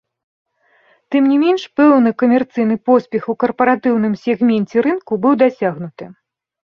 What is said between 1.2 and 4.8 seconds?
не менш, пэўны камерцыйны поспех у карпаратыўным сегменце